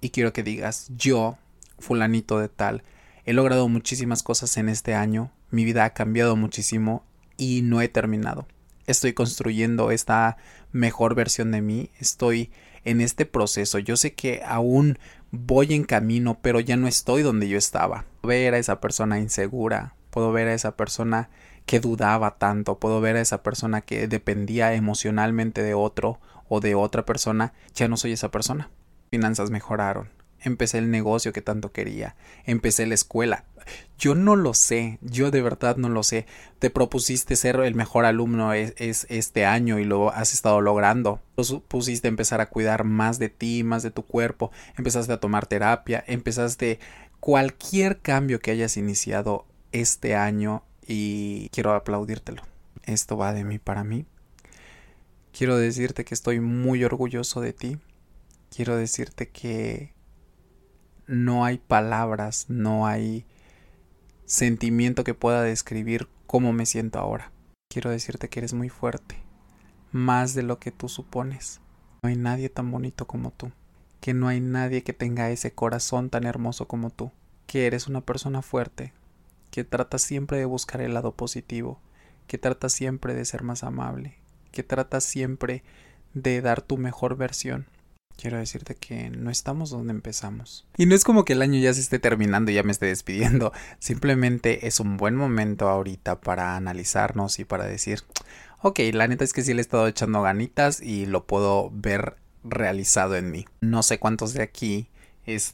y 0.01 0.11
quiero 0.11 0.33
que 0.33 0.43
digas, 0.43 0.89
yo, 0.97 1.39
fulanito 1.79 2.39
de 2.39 2.49
tal, 2.49 2.83
he 3.25 3.33
logrado 3.33 3.69
muchísimas 3.69 4.23
cosas 4.23 4.57
en 4.57 4.69
este 4.69 4.95
año, 4.95 5.31
mi 5.51 5.65
vida 5.65 5.85
ha 5.85 5.95
cambiado 5.95 6.37
muchísimo 6.37 7.05
y 7.37 7.63
no 7.63 7.81
he 7.81 7.89
terminado. 7.89 8.47
Estoy 8.87 9.15
construyendo 9.15 9.91
esta 9.91 10.37
mejor 10.73 11.15
versión 11.15 11.51
de 11.51 11.61
mí, 11.61 11.91
estoy 11.99 12.51
en 12.85 13.01
este 13.01 13.27
proceso. 13.27 13.79
Yo 13.79 13.97
sé 13.97 14.15
que 14.15 14.43
aún 14.47 14.99
voy 15.31 15.75
en 15.75 15.85
camino, 15.85 16.39
pero 16.41 16.61
ya 16.61 16.77
no 16.77 16.89
estoy 16.89 17.23
donde 17.23 17.49
yo 17.49 17.59
estaba. 17.59 18.05
Puedo 18.21 18.29
ver 18.29 18.55
a 18.55 18.59
esa 18.59 18.81
persona 18.81 19.19
insegura, 19.19 19.95
puedo 20.11 20.33
ver 20.33 20.49
a 20.49 20.55
esa 20.55 20.77
persona 20.77 21.31
que 21.67 21.81
dudaba 21.81 22.39
tanto, 22.39 22.79
puedo 22.79 23.01
ver 23.01 23.17
a 23.17 23.21
esa 23.21 23.43
persona 23.43 23.81
que 23.81 24.09
dependía 24.09 24.75
emocionalmente 24.75 25.63
de 25.63 25.75
otro 25.75 26.21
o 26.49 26.61
de 26.61 26.75
otra 26.75 27.05
persona, 27.05 27.53
ya 27.75 27.89
no 27.89 27.97
soy 27.97 28.13
esa 28.13 28.31
persona 28.31 28.71
finanzas 29.11 29.51
mejoraron. 29.51 30.16
Empecé 30.41 30.79
el 30.79 30.91
negocio 30.91 31.33
que 31.33 31.43
tanto 31.43 31.73
quería. 31.73 32.17
Empecé 32.45 32.87
la 32.87 32.95
escuela. 32.95 33.45
Yo 33.99 34.15
no 34.15 34.37
lo 34.37 34.55
sé. 34.55 34.99
Yo 35.01 35.31
de 35.31 35.43
verdad 35.43 35.77
no 35.77 35.89
lo 35.89 36.03
sé. 36.03 36.27
Te 36.59 36.71
propusiste 36.71 37.37
ser 37.37 37.57
el 37.57 37.75
mejor 37.75 38.05
alumno 38.05 38.53
es, 38.53 38.75
este 38.79 39.45
año 39.45 39.79
y 39.79 39.85
lo 39.85 40.13
has 40.13 40.35
estado 40.35 40.61
logrando. 40.61 41.21
Pusiste 41.69 42.09
empezar 42.09 42.41
a 42.41 42.49
cuidar 42.49 42.85
más 42.85 43.19
de 43.19 43.29
ti, 43.29 43.65
más 43.65 43.83
de 43.83 43.91
tu 43.91 44.05
cuerpo. 44.05 44.51
Empezaste 44.77 45.13
a 45.13 45.21
tomar 45.21 45.47
terapia. 45.47 46.05
Empezaste 46.07 46.79
cualquier 47.21 47.99
cambio 47.99 48.41
que 48.41 48.51
hayas 48.51 48.77
iniciado 48.77 49.47
este 49.73 50.15
año 50.15 50.63
y 50.87 51.49
quiero 51.51 51.73
aplaudírtelo. 51.73 52.43
Esto 52.85 53.17
va 53.17 53.33
de 53.33 53.45
mí 53.45 53.59
para 53.59 53.83
mí. 53.83 54.07
Quiero 55.37 55.57
decirte 55.57 56.05
que 56.05 56.15
estoy 56.15 56.41
muy 56.41 56.85
orgulloso 56.85 57.41
de 57.41 57.53
ti 57.53 57.79
quiero 58.57 58.77
decirte 58.77 59.29
que 59.29 59.93
no 61.07 61.45
hay 61.45 61.59
palabras, 61.59 62.47
no 62.49 62.87
hay 62.87 63.25
sentimiento 64.25 65.05
que 65.05 65.15
pueda 65.15 65.43
describir 65.43 66.09
cómo 66.27 66.53
me 66.53 66.67
siento 66.67 66.99
ahora. 66.99 67.31
Quiero 67.71 67.91
decirte 67.91 68.29
que 68.29 68.41
eres 68.41 68.55
muy 68.55 68.69
fuerte, 68.69 69.17
más 69.93 70.35
de 70.35 70.43
lo 70.43 70.59
que 70.59 70.73
tú 70.73 70.89
supones. 70.89 71.61
No 72.03 72.09
hay 72.09 72.17
nadie 72.17 72.49
tan 72.49 72.71
bonito 72.71 73.07
como 73.07 73.31
tú, 73.31 73.53
que 74.01 74.15
no 74.15 74.29
hay 74.29 74.41
nadie 74.41 74.83
que 74.83 74.93
tenga 74.93 75.31
ese 75.31 75.53
corazón 75.53 76.11
tan 76.11 76.25
hermoso 76.25 76.67
como 76.67 76.91
tú, 76.91 77.13
que 77.47 77.67
eres 77.67 77.87
una 77.87 78.01
persona 78.01 78.43
fuerte, 78.43 78.93
que 79.51 79.65
trata 79.65 79.99
siempre 79.99 80.39
de 80.39 80.45
buscar 80.45 80.81
el 80.81 80.95
lado 80.95 81.15
positivo, 81.15 81.81
que 82.27 82.39
trata 82.39 82.69
siempre 82.69 83.15
de 83.15 83.25
ser 83.25 83.45
más 83.45 83.63
amable, 83.63 84.17
que 84.51 84.65
trata 84.65 85.01
siempre 85.01 85.63
de 86.15 86.41
dar 86.41 86.63
tu 86.63 86.79
mejor 86.79 87.17
versión 87.17 87.67
quiero 88.17 88.39
decirte 88.39 88.75
que 88.75 89.11
no 89.11 89.31
estamos 89.31 89.71
donde 89.71 89.93
empezamos. 89.93 90.67
Y 90.77 90.87
no 90.87 90.95
es 90.95 91.05
como 91.05 91.25
que 91.25 91.35
el 91.35 91.43
año 91.43 91.61
ya 91.61 91.73
se 91.75 91.81
esté 91.81 91.99
terminando 91.99 92.51
y 92.51 92.55
ya 92.55 92.63
me 92.63 92.73
esté 92.73 92.87
despidiendo. 92.87 93.53
Simplemente 93.79 94.67
es 94.67 94.81
un 94.81 94.97
buen 94.97 95.15
momento 95.15 95.69
ahorita 95.69 96.21
para 96.21 96.57
analizarnos 96.57 97.39
y 97.39 97.45
para 97.45 97.67
decir, 97.67 98.01
ok, 98.63 98.81
la 98.93 99.09
neta 99.09 99.25
es 99.25 99.33
que 99.33 99.43
sí 99.43 99.55
le 99.55 99.61
he 99.61 99.63
estado 99.63 99.87
echando 99.87 100.23
ganitas 100.23 100.81
y 100.81 101.07
lo 101.07 101.27
puedo 101.27 101.71
ver 101.73 102.17
realizado 102.45 103.17
en 103.17 103.31
mí. 103.31 103.45
No 103.61 103.83
sé 103.83 103.99
cuántos 103.99 104.33
de 104.33 104.43
aquí 104.43 104.89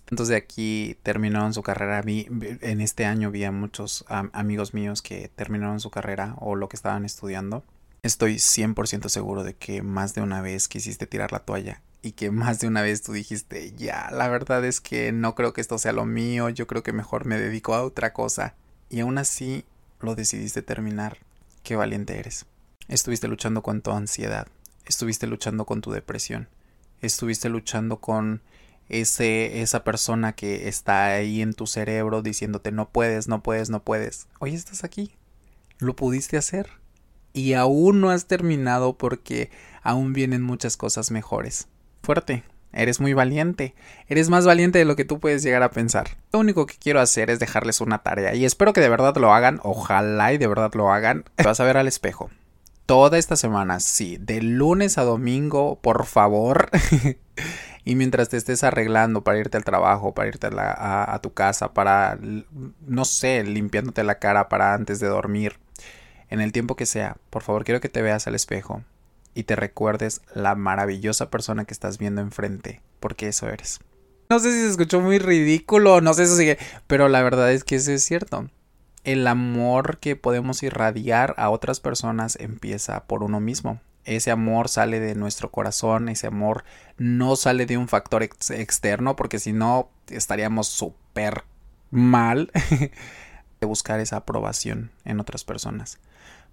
cuántos 0.06 0.28
de 0.28 0.36
aquí 0.36 0.98
terminaron 1.02 1.54
su 1.54 1.62
carrera. 1.62 2.02
Vi, 2.02 2.28
en 2.60 2.80
este 2.80 3.06
año 3.06 3.30
vi 3.30 3.44
a 3.44 3.52
muchos 3.52 4.04
amigos 4.08 4.74
míos 4.74 5.02
que 5.02 5.30
terminaron 5.34 5.80
su 5.80 5.90
carrera 5.90 6.34
o 6.38 6.56
lo 6.56 6.68
que 6.68 6.76
estaban 6.76 7.04
estudiando. 7.04 7.64
Estoy 8.02 8.34
100% 8.34 9.08
seguro 9.08 9.44
de 9.44 9.54
que 9.54 9.82
más 9.82 10.14
de 10.14 10.22
una 10.22 10.42
vez 10.42 10.68
quisiste 10.68 11.06
tirar 11.06 11.32
la 11.32 11.38
toalla 11.38 11.80
y 12.02 12.12
que 12.12 12.32
más 12.32 12.58
de 12.58 12.66
una 12.66 12.82
vez 12.82 13.02
tú 13.02 13.12
dijiste, 13.12 13.72
ya, 13.76 14.10
la 14.10 14.28
verdad 14.28 14.64
es 14.64 14.80
que 14.80 15.12
no 15.12 15.36
creo 15.36 15.52
que 15.52 15.60
esto 15.60 15.78
sea 15.78 15.92
lo 15.92 16.04
mío, 16.04 16.48
yo 16.48 16.66
creo 16.66 16.82
que 16.82 16.92
mejor 16.92 17.26
me 17.26 17.38
dedico 17.38 17.74
a 17.74 17.84
otra 17.84 18.12
cosa. 18.12 18.56
Y 18.90 19.00
aún 19.00 19.18
así 19.18 19.64
lo 20.00 20.16
decidiste 20.16 20.62
terminar. 20.62 21.18
Qué 21.62 21.76
valiente 21.76 22.18
eres. 22.18 22.44
Estuviste 22.88 23.28
luchando 23.28 23.62
con 23.62 23.82
tu 23.82 23.92
ansiedad, 23.92 24.48
estuviste 24.84 25.28
luchando 25.28 25.64
con 25.64 25.80
tu 25.80 25.92
depresión, 25.92 26.48
estuviste 27.00 27.48
luchando 27.48 28.00
con 28.00 28.42
ese, 28.88 29.62
esa 29.62 29.84
persona 29.84 30.32
que 30.32 30.68
está 30.68 31.06
ahí 31.06 31.40
en 31.40 31.54
tu 31.54 31.68
cerebro 31.68 32.20
diciéndote 32.20 32.72
no 32.72 32.88
puedes, 32.90 33.28
no 33.28 33.44
puedes, 33.44 33.70
no 33.70 33.84
puedes. 33.84 34.26
Hoy 34.40 34.54
estás 34.54 34.82
aquí. 34.82 35.14
Lo 35.78 35.94
pudiste 35.94 36.36
hacer. 36.36 36.68
Y 37.32 37.54
aún 37.54 38.00
no 38.00 38.10
has 38.10 38.26
terminado 38.26 38.98
porque 38.98 39.50
aún 39.82 40.12
vienen 40.12 40.42
muchas 40.42 40.76
cosas 40.76 41.12
mejores 41.12 41.68
fuerte, 42.02 42.44
eres 42.72 43.00
muy 43.00 43.12
valiente, 43.12 43.74
eres 44.08 44.28
más 44.28 44.46
valiente 44.46 44.78
de 44.78 44.84
lo 44.84 44.96
que 44.96 45.04
tú 45.04 45.20
puedes 45.20 45.42
llegar 45.42 45.62
a 45.62 45.70
pensar. 45.70 46.08
Lo 46.32 46.40
único 46.40 46.66
que 46.66 46.76
quiero 46.78 47.00
hacer 47.00 47.30
es 47.30 47.38
dejarles 47.38 47.80
una 47.80 47.98
tarea 47.98 48.34
y 48.34 48.44
espero 48.44 48.72
que 48.72 48.80
de 48.80 48.88
verdad 48.88 49.16
lo 49.16 49.32
hagan, 49.32 49.60
ojalá 49.62 50.32
y 50.32 50.38
de 50.38 50.46
verdad 50.46 50.72
lo 50.74 50.92
hagan. 50.92 51.24
vas 51.42 51.60
a 51.60 51.64
ver 51.64 51.76
al 51.76 51.88
espejo. 51.88 52.30
Toda 52.86 53.16
esta 53.16 53.36
semana, 53.36 53.80
sí, 53.80 54.18
de 54.20 54.42
lunes 54.42 54.98
a 54.98 55.04
domingo, 55.04 55.78
por 55.80 56.04
favor. 56.04 56.68
y 57.84 57.94
mientras 57.94 58.28
te 58.28 58.36
estés 58.36 58.64
arreglando 58.64 59.22
para 59.22 59.38
irte 59.38 59.56
al 59.56 59.64
trabajo, 59.64 60.14
para 60.14 60.28
irte 60.28 60.48
a, 60.48 61.14
a 61.14 61.22
tu 61.22 61.32
casa, 61.32 61.72
para, 61.72 62.18
no 62.86 63.04
sé, 63.04 63.44
limpiándote 63.44 64.02
la 64.02 64.18
cara 64.18 64.48
para 64.48 64.74
antes 64.74 64.98
de 64.98 65.06
dormir, 65.06 65.58
en 66.28 66.40
el 66.40 66.50
tiempo 66.50 66.76
que 66.76 66.86
sea, 66.86 67.16
por 67.30 67.42
favor 67.42 67.64
quiero 67.64 67.80
que 67.80 67.88
te 67.88 68.02
veas 68.02 68.26
al 68.26 68.34
espejo 68.34 68.82
y 69.34 69.44
te 69.44 69.56
recuerdes 69.56 70.20
la 70.34 70.54
maravillosa 70.54 71.30
persona 71.30 71.64
que 71.64 71.72
estás 71.72 71.98
viendo 71.98 72.20
enfrente, 72.20 72.82
porque 73.00 73.28
eso 73.28 73.48
eres. 73.48 73.80
No 74.28 74.38
sé 74.38 74.52
si 74.52 74.60
se 74.60 74.70
escuchó 74.70 75.00
muy 75.00 75.18
ridículo, 75.18 76.00
no 76.00 76.14
sé 76.14 76.26
si 76.26 76.36
sigue, 76.36 76.58
pero 76.86 77.08
la 77.08 77.22
verdad 77.22 77.52
es 77.52 77.64
que 77.64 77.76
eso 77.76 77.92
es 77.92 78.04
cierto. 78.04 78.48
El 79.04 79.26
amor 79.26 79.98
que 79.98 80.16
podemos 80.16 80.62
irradiar 80.62 81.34
a 81.36 81.50
otras 81.50 81.80
personas 81.80 82.36
empieza 82.40 83.04
por 83.04 83.22
uno 83.22 83.40
mismo. 83.40 83.80
Ese 84.04 84.30
amor 84.30 84.68
sale 84.68 85.00
de 85.00 85.14
nuestro 85.14 85.50
corazón, 85.50 86.08
ese 86.08 86.26
amor 86.26 86.64
no 86.98 87.36
sale 87.36 87.66
de 87.66 87.76
un 87.76 87.88
factor 87.88 88.22
externo, 88.22 89.16
porque 89.16 89.38
si 89.38 89.52
no 89.52 89.90
estaríamos 90.08 90.66
súper 90.66 91.44
mal 91.90 92.50
de 93.60 93.66
buscar 93.66 94.00
esa 94.00 94.16
aprobación 94.16 94.90
en 95.04 95.20
otras 95.20 95.44
personas 95.44 95.98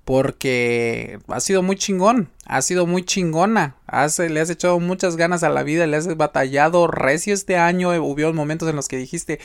porque 0.05 1.19
ha 1.27 1.39
sido 1.39 1.61
muy 1.61 1.75
chingón, 1.75 2.29
ha 2.45 2.61
sido 2.61 2.87
muy 2.87 3.03
chingona, 3.03 3.75
le 4.17 4.39
has 4.39 4.49
echado 4.49 4.79
muchas 4.79 5.15
ganas 5.15 5.43
a 5.43 5.49
la 5.49 5.63
vida, 5.63 5.85
le 5.85 5.97
has 5.97 6.17
batallado 6.17 6.87
recio 6.87 7.33
este 7.33 7.57
año, 7.57 7.93
eh, 7.93 7.99
hubo 7.99 8.33
momentos 8.33 8.67
en 8.69 8.75
los 8.75 8.87
que 8.87 8.97
dijiste, 8.97 9.39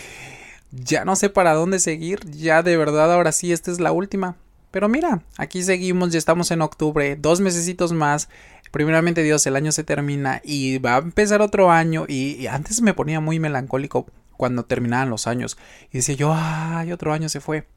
ya 0.70 1.04
no 1.04 1.16
sé 1.16 1.28
para 1.28 1.54
dónde 1.54 1.78
seguir, 1.78 2.20
ya 2.30 2.62
de 2.62 2.76
verdad 2.76 3.12
ahora 3.12 3.32
sí, 3.32 3.52
esta 3.52 3.70
es 3.70 3.80
la 3.80 3.92
última. 3.92 4.36
Pero 4.70 4.88
mira, 4.88 5.22
aquí 5.36 5.62
seguimos, 5.62 6.10
ya 6.10 6.18
estamos 6.18 6.50
en 6.50 6.60
octubre, 6.60 7.14
dos 7.14 7.40
mesecitos 7.40 7.92
más, 7.92 8.28
primeramente 8.72 9.22
Dios, 9.22 9.46
el 9.46 9.54
año 9.54 9.70
se 9.70 9.84
termina 9.84 10.40
y 10.42 10.78
va 10.78 10.96
a 10.96 10.98
empezar 10.98 11.42
otro 11.42 11.70
año. 11.70 12.06
Y, 12.08 12.32
y 12.40 12.48
antes 12.48 12.82
me 12.82 12.92
ponía 12.92 13.20
muy 13.20 13.38
melancólico 13.38 14.06
cuando 14.36 14.64
terminaban 14.64 15.10
los 15.10 15.28
años. 15.28 15.56
Y 15.92 15.98
decía 15.98 16.16
yo, 16.16 16.32
ay, 16.34 16.90
otro 16.90 17.12
año 17.12 17.28
se 17.28 17.40
fue. 17.40 17.68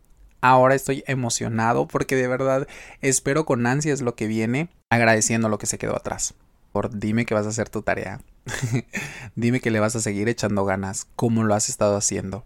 Ahora 0.42 0.76
estoy 0.76 1.04
emocionado 1.08 1.88
porque 1.88 2.16
de 2.16 2.28
verdad 2.28 2.68
espero 3.02 3.46
con 3.46 3.66
ansias 3.66 4.02
lo 4.02 4.16
que 4.16 4.28
viene, 4.28 4.70
agradeciendo 4.90 5.50
lo 5.50 5.58
que 5.58 5.66
se 5.66 5.78
quedó 5.78 5.96
atrás. 5.96 6.36
Por 6.72 6.98
dime 6.98 7.26
que 7.26 7.34
vas 7.34 7.46
a 7.46 7.50
hacer 7.50 7.70
tu 7.70 7.82
tarea. 7.82 8.22
dime 9.36 9.60
que 9.60 9.72
le 9.72 9.80
vas 9.80 9.96
a 9.96 10.02
seguir 10.02 10.30
echando 10.30 10.64
ganas 10.66 11.08
como 11.16 11.44
lo 11.44 11.56
has 11.56 11.70
estado 11.70 11.98
haciendo. 11.98 12.46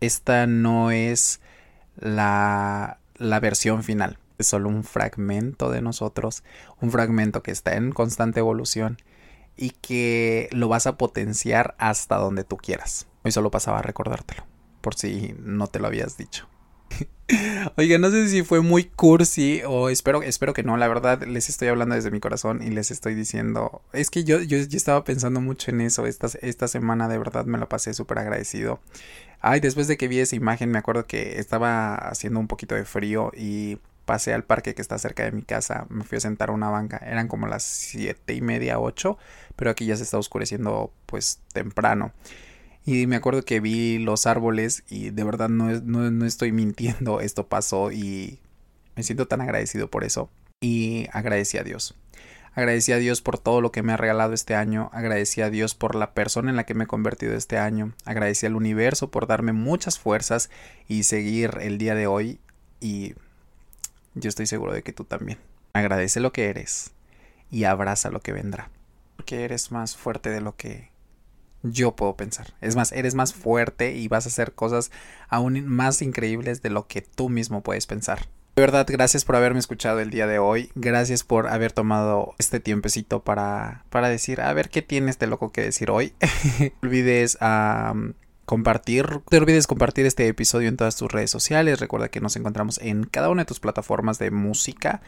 Esta 0.00 0.46
no 0.46 0.90
es 0.90 1.40
la, 1.96 2.98
la 3.16 3.40
versión 3.40 3.82
final. 3.82 4.18
Es 4.38 4.48
solo 4.48 4.68
un 4.68 4.84
fragmento 4.84 5.70
de 5.70 5.80
nosotros, 5.80 6.42
un 6.80 6.90
fragmento 6.90 7.42
que 7.42 7.50
está 7.50 7.76
en 7.76 7.92
constante 7.92 8.40
evolución 8.40 8.98
y 9.56 9.70
que 9.70 10.48
lo 10.52 10.68
vas 10.68 10.86
a 10.86 10.98
potenciar 10.98 11.74
hasta 11.78 12.16
donde 12.16 12.44
tú 12.44 12.56
quieras. 12.56 13.06
Hoy 13.24 13.32
solo 13.32 13.50
pasaba 13.50 13.78
a 13.78 13.82
recordártelo, 13.82 14.44
por 14.80 14.96
si 14.96 15.34
no 15.38 15.68
te 15.68 15.78
lo 15.78 15.86
habías 15.86 16.16
dicho. 16.16 16.48
Oiga, 17.76 17.98
no 17.98 18.10
sé 18.10 18.28
si 18.28 18.42
fue 18.42 18.60
muy 18.60 18.84
cursi 18.84 19.62
o 19.66 19.88
espero, 19.88 20.22
espero 20.22 20.52
que 20.52 20.62
no, 20.62 20.76
la 20.76 20.88
verdad 20.88 21.22
les 21.22 21.48
estoy 21.48 21.68
hablando 21.68 21.94
desde 21.94 22.10
mi 22.10 22.20
corazón 22.20 22.62
y 22.62 22.70
les 22.70 22.90
estoy 22.90 23.14
diciendo, 23.14 23.82
es 23.92 24.10
que 24.10 24.24
yo, 24.24 24.40
yo, 24.40 24.58
estaba 24.58 25.04
pensando 25.04 25.40
mucho 25.40 25.70
en 25.70 25.80
eso, 25.80 26.06
esta, 26.06 26.28
esta 26.42 26.68
semana 26.68 27.08
de 27.08 27.18
verdad 27.18 27.44
me 27.46 27.58
la 27.58 27.68
pasé 27.68 27.94
súper 27.94 28.18
agradecido. 28.18 28.80
Ay, 29.40 29.60
después 29.60 29.88
de 29.88 29.96
que 29.96 30.08
vi 30.08 30.20
esa 30.20 30.36
imagen 30.36 30.70
me 30.70 30.78
acuerdo 30.78 31.06
que 31.06 31.38
estaba 31.38 31.94
haciendo 31.94 32.38
un 32.38 32.48
poquito 32.48 32.74
de 32.74 32.84
frío 32.84 33.32
y 33.36 33.78
pasé 34.04 34.34
al 34.34 34.44
parque 34.44 34.74
que 34.74 34.82
está 34.82 34.98
cerca 34.98 35.24
de 35.24 35.32
mi 35.32 35.42
casa, 35.42 35.86
me 35.88 36.04
fui 36.04 36.18
a 36.18 36.20
sentar 36.20 36.50
a 36.50 36.52
una 36.52 36.70
banca, 36.70 36.98
eran 36.98 37.28
como 37.28 37.46
las 37.46 37.62
siete 37.62 38.34
y 38.34 38.40
media, 38.40 38.78
ocho, 38.78 39.16
pero 39.56 39.70
aquí 39.70 39.86
ya 39.86 39.96
se 39.96 40.02
está 40.02 40.18
oscureciendo 40.18 40.92
pues 41.06 41.40
temprano. 41.52 42.12
Y 42.84 43.06
me 43.06 43.16
acuerdo 43.16 43.44
que 43.44 43.60
vi 43.60 43.98
los 43.98 44.26
árboles 44.26 44.82
y 44.88 45.10
de 45.10 45.24
verdad 45.24 45.48
no, 45.48 45.66
no, 45.80 46.10
no 46.10 46.26
estoy 46.26 46.52
mintiendo, 46.52 47.20
esto 47.20 47.46
pasó 47.46 47.92
y 47.92 48.40
me 48.96 49.02
siento 49.02 49.28
tan 49.28 49.40
agradecido 49.40 49.88
por 49.88 50.04
eso. 50.04 50.30
Y 50.60 51.06
agradecí 51.12 51.58
a 51.58 51.64
Dios. 51.64 51.94
Agradecí 52.54 52.92
a 52.92 52.98
Dios 52.98 53.22
por 53.22 53.38
todo 53.38 53.62
lo 53.62 53.72
que 53.72 53.82
me 53.82 53.92
ha 53.92 53.96
regalado 53.96 54.34
este 54.34 54.54
año. 54.54 54.90
Agradecí 54.92 55.40
a 55.40 55.48
Dios 55.48 55.74
por 55.74 55.94
la 55.94 56.12
persona 56.12 56.50
en 56.50 56.56
la 56.56 56.64
que 56.64 56.74
me 56.74 56.84
he 56.84 56.86
convertido 56.86 57.34
este 57.34 57.56
año. 57.56 57.94
Agradecí 58.04 58.44
al 58.44 58.56
universo 58.56 59.10
por 59.10 59.26
darme 59.26 59.52
muchas 59.52 59.98
fuerzas 59.98 60.50
y 60.86 61.04
seguir 61.04 61.58
el 61.62 61.78
día 61.78 61.94
de 61.94 62.06
hoy. 62.06 62.40
Y 62.78 63.14
yo 64.14 64.28
estoy 64.28 64.46
seguro 64.46 64.74
de 64.74 64.82
que 64.82 64.92
tú 64.92 65.04
también. 65.04 65.38
Agradece 65.72 66.20
lo 66.20 66.32
que 66.32 66.50
eres 66.50 66.92
y 67.50 67.64
abraza 67.64 68.10
lo 68.10 68.20
que 68.20 68.32
vendrá. 68.32 68.70
Porque 69.16 69.44
eres 69.44 69.72
más 69.72 69.96
fuerte 69.96 70.28
de 70.28 70.42
lo 70.42 70.54
que 70.54 70.91
yo 71.62 71.96
puedo 71.96 72.16
pensar. 72.16 72.54
Es 72.60 72.76
más, 72.76 72.92
eres 72.92 73.14
más 73.14 73.34
fuerte 73.34 73.94
y 73.94 74.08
vas 74.08 74.26
a 74.26 74.28
hacer 74.28 74.52
cosas 74.52 74.90
aún 75.28 75.66
más 75.66 76.02
increíbles 76.02 76.62
de 76.62 76.70
lo 76.70 76.86
que 76.86 77.02
tú 77.02 77.28
mismo 77.28 77.62
puedes 77.62 77.86
pensar. 77.86 78.28
De 78.54 78.60
verdad, 78.60 78.86
gracias 78.86 79.24
por 79.24 79.36
haberme 79.36 79.60
escuchado 79.60 80.00
el 80.00 80.10
día 80.10 80.26
de 80.26 80.38
hoy. 80.38 80.70
Gracias 80.74 81.24
por 81.24 81.48
haber 81.48 81.72
tomado 81.72 82.34
este 82.38 82.60
tiempecito 82.60 83.24
para, 83.24 83.84
para 83.88 84.10
decir, 84.10 84.42
a 84.42 84.52
ver 84.52 84.68
qué 84.68 84.82
tienes 84.82 85.18
de 85.18 85.26
loco 85.26 85.52
que 85.52 85.62
decir 85.62 85.90
hoy. 85.90 86.12
no 86.60 86.88
olvides 86.88 87.38
compartir. 88.44 89.10
No 89.10 89.22
te 89.26 89.38
olvides 89.38 89.66
compartir 89.66 90.04
este 90.04 90.28
episodio 90.28 90.68
en 90.68 90.76
todas 90.76 90.96
tus 90.96 91.10
redes 91.10 91.30
sociales. 91.30 91.80
Recuerda 91.80 92.10
que 92.10 92.20
nos 92.20 92.36
encontramos 92.36 92.78
en 92.82 93.04
cada 93.04 93.30
una 93.30 93.42
de 93.42 93.46
tus 93.46 93.58
plataformas 93.58 94.18
de 94.18 94.30
música. 94.30 95.00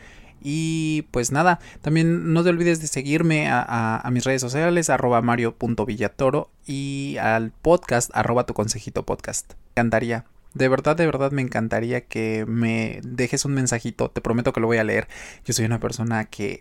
Y 0.42 1.02
pues 1.10 1.32
nada, 1.32 1.58
también 1.80 2.32
no 2.32 2.42
te 2.42 2.50
olvides 2.50 2.80
de 2.80 2.86
seguirme 2.86 3.48
a, 3.50 4.08
mis 4.12 4.24
redes 4.24 4.42
sociales, 4.42 4.90
arroba 4.90 5.22
mario.villatoro 5.22 6.50
y 6.66 7.16
al 7.20 7.50
podcast, 7.50 8.10
arroba 8.14 8.44
tu 8.46 8.54
consejito 8.54 9.04
podcast. 9.04 9.54
Me 9.54 9.82
encantaría, 9.82 10.26
de 10.54 10.68
verdad, 10.68 10.94
de 10.96 11.04
verdad 11.04 11.32
me 11.32 11.42
encantaría 11.42 12.02
que 12.02 12.44
me 12.46 13.00
dejes 13.02 13.44
un 13.44 13.54
mensajito. 13.54 14.10
Te 14.10 14.20
prometo 14.20 14.52
que 14.52 14.60
lo 14.60 14.68
voy 14.68 14.78
a 14.78 14.84
leer. 14.84 15.08
Yo 15.44 15.52
soy 15.52 15.64
una 15.64 15.80
persona 15.80 16.26
que 16.26 16.60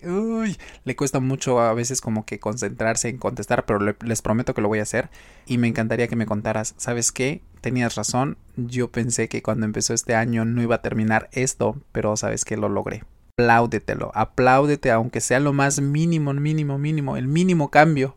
le 0.83 0.95
cuesta 0.95 1.19
mucho 1.19 1.59
a 1.59 1.73
veces 1.75 2.01
como 2.01 2.25
que 2.25 2.39
concentrarse 2.39 3.09
en 3.09 3.17
contestar, 3.17 3.65
pero 3.65 3.79
les 3.79 4.21
prometo 4.23 4.55
que 4.55 4.61
lo 4.61 4.67
voy 4.67 4.79
a 4.79 4.83
hacer. 4.83 5.09
Y 5.45 5.59
me 5.59 5.67
encantaría 5.67 6.07
que 6.07 6.15
me 6.15 6.25
contaras, 6.25 6.73
¿sabes 6.77 7.11
qué? 7.11 7.43
Tenías 7.61 7.93
razón. 7.93 8.37
Yo 8.57 8.91
pensé 8.91 9.29
que 9.29 9.43
cuando 9.43 9.65
empezó 9.65 9.93
este 9.93 10.15
año 10.15 10.43
no 10.43 10.63
iba 10.63 10.75
a 10.75 10.81
terminar 10.81 11.29
esto, 11.31 11.79
pero 11.91 12.17
sabes 12.17 12.45
que 12.45 12.57
lo 12.57 12.69
logré 12.69 13.03
apláudetelo, 13.35 14.11
apláudete 14.13 14.91
aunque 14.91 15.19
sea 15.19 15.39
lo 15.39 15.53
más 15.53 15.81
mínimo, 15.81 16.33
mínimo, 16.33 16.77
mínimo, 16.77 17.17
el 17.17 17.27
mínimo 17.27 17.71
cambio, 17.71 18.15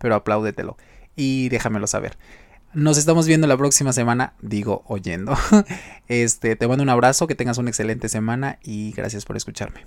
pero 0.00 0.14
apláudetelo 0.14 0.78
y 1.14 1.50
déjamelo 1.50 1.86
saber. 1.86 2.16
Nos 2.72 2.96
estamos 2.96 3.26
viendo 3.26 3.46
la 3.46 3.56
próxima 3.56 3.92
semana, 3.92 4.34
digo 4.40 4.82
oyendo. 4.86 5.36
Este, 6.08 6.54
te 6.54 6.68
mando 6.68 6.84
un 6.84 6.88
abrazo, 6.88 7.26
que 7.26 7.34
tengas 7.34 7.58
una 7.58 7.70
excelente 7.70 8.08
semana 8.08 8.58
y 8.62 8.92
gracias 8.92 9.24
por 9.24 9.36
escucharme. 9.36 9.86